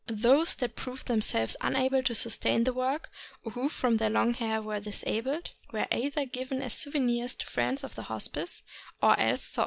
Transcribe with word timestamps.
Those 0.07 0.55
that 0.55 0.75
proved 0.75 1.05
themselves 1.05 1.55
unable 1.61 2.01
to 2.01 2.15
sustain 2.15 2.63
the 2.63 2.73
work, 2.73 3.11
or 3.43 3.51
who 3.51 3.69
from 3.69 3.97
their 3.97 4.09
long 4.09 4.33
hair 4.33 4.59
were 4.59 4.79
disabled, 4.79 5.51
were 5.71 5.85
either 5.91 6.25
given 6.25 6.59
as 6.63 6.73
souvenirs 6.73 7.35
to 7.35 7.45
friends 7.45 7.83
of 7.83 7.93
the 7.93 8.01
Hospice, 8.09 8.63
or 8.99 9.11
else 9.19 9.43
sold. 9.43 9.59